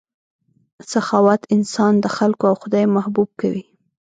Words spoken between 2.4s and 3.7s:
او خدای محبوب کوي.